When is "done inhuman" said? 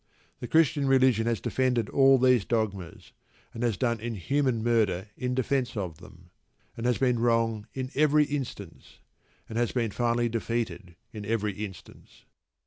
3.77-4.63